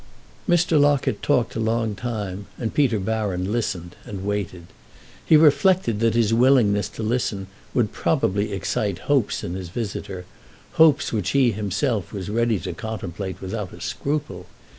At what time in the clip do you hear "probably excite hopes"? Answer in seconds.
7.91-9.43